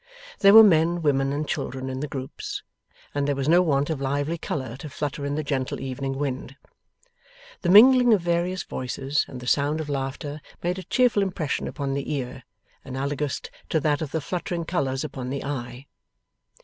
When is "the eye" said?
15.29-15.85